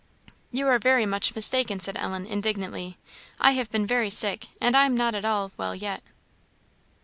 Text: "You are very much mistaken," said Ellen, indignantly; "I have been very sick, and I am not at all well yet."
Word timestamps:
"You 0.51 0.67
are 0.67 0.79
very 0.79 1.05
much 1.05 1.35
mistaken," 1.35 1.79
said 1.79 1.95
Ellen, 1.95 2.25
indignantly; 2.25 2.97
"I 3.39 3.51
have 3.51 3.69
been 3.69 3.85
very 3.85 4.09
sick, 4.09 4.47
and 4.59 4.75
I 4.75 4.87
am 4.87 4.97
not 4.97 5.13
at 5.13 5.25
all 5.25 5.51
well 5.57 5.75
yet." 5.75 6.01